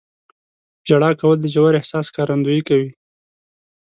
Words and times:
•ژړا 0.87 1.09
کول 1.21 1.37
د 1.41 1.45
ژور 1.53 1.73
احساس 1.79 2.05
ښکارندویي 2.11 2.61
کوي. 2.69 2.91